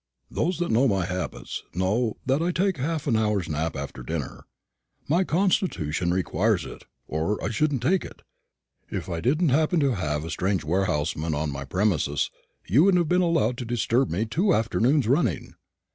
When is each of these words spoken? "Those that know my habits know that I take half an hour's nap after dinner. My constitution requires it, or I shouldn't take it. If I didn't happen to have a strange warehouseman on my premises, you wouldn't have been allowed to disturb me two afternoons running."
"Those 0.31 0.57
that 0.57 0.71
know 0.71 0.87
my 0.87 1.05
habits 1.05 1.61
know 1.75 2.17
that 2.25 2.41
I 2.41 2.51
take 2.51 2.77
half 2.77 3.05
an 3.05 3.15
hour's 3.15 3.47
nap 3.47 3.75
after 3.75 4.01
dinner. 4.01 4.47
My 5.07 5.23
constitution 5.23 6.11
requires 6.11 6.65
it, 6.65 6.85
or 7.07 7.37
I 7.43 7.51
shouldn't 7.51 7.83
take 7.83 8.03
it. 8.03 8.23
If 8.89 9.07
I 9.09 9.21
didn't 9.21 9.49
happen 9.49 9.79
to 9.81 9.93
have 9.93 10.25
a 10.25 10.31
strange 10.31 10.63
warehouseman 10.63 11.35
on 11.35 11.51
my 11.51 11.65
premises, 11.65 12.31
you 12.67 12.83
wouldn't 12.85 12.99
have 13.01 13.09
been 13.09 13.21
allowed 13.21 13.59
to 13.59 13.63
disturb 13.65 14.09
me 14.09 14.25
two 14.25 14.55
afternoons 14.55 15.07
running." 15.07 15.53